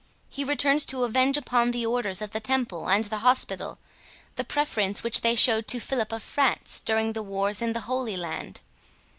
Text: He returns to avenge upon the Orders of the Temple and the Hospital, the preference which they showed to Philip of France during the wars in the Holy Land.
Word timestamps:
He 0.31 0.43
returns 0.43 0.83
to 0.87 1.03
avenge 1.03 1.37
upon 1.37 1.69
the 1.69 1.85
Orders 1.85 2.23
of 2.23 2.31
the 2.31 2.39
Temple 2.39 2.89
and 2.89 3.05
the 3.05 3.19
Hospital, 3.19 3.77
the 4.35 4.43
preference 4.43 5.03
which 5.03 5.21
they 5.21 5.35
showed 5.35 5.67
to 5.67 5.79
Philip 5.79 6.11
of 6.11 6.23
France 6.23 6.79
during 6.83 7.13
the 7.13 7.21
wars 7.21 7.61
in 7.61 7.73
the 7.73 7.81
Holy 7.81 8.17
Land. 8.17 8.61